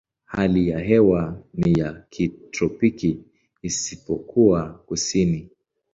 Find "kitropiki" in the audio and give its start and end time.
2.09-3.23